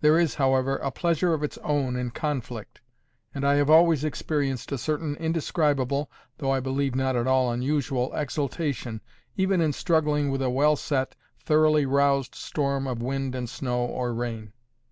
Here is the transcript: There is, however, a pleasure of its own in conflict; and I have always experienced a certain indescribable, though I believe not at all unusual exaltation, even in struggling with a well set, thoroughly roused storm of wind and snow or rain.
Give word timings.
There 0.00 0.16
is, 0.16 0.36
however, 0.36 0.76
a 0.76 0.92
pleasure 0.92 1.34
of 1.34 1.42
its 1.42 1.58
own 1.58 1.96
in 1.96 2.12
conflict; 2.12 2.80
and 3.34 3.44
I 3.44 3.54
have 3.56 3.68
always 3.68 4.04
experienced 4.04 4.70
a 4.70 4.78
certain 4.78 5.16
indescribable, 5.16 6.08
though 6.38 6.52
I 6.52 6.60
believe 6.60 6.94
not 6.94 7.16
at 7.16 7.26
all 7.26 7.50
unusual 7.50 8.14
exaltation, 8.14 9.00
even 9.36 9.60
in 9.60 9.72
struggling 9.72 10.30
with 10.30 10.40
a 10.40 10.50
well 10.50 10.76
set, 10.76 11.16
thoroughly 11.40 11.84
roused 11.84 12.36
storm 12.36 12.86
of 12.86 13.02
wind 13.02 13.34
and 13.34 13.50
snow 13.50 13.84
or 13.84 14.14
rain. 14.14 14.52